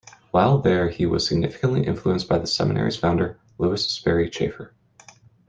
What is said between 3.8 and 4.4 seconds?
Sperry